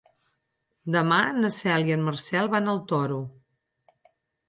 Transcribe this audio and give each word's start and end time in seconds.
Demà 0.95 1.19
na 1.43 1.53
Cel 1.59 1.87
i 1.91 1.95
en 1.99 2.09
Marcel 2.09 2.53
van 2.57 2.75
al 2.75 2.83
Toro. 2.95 3.25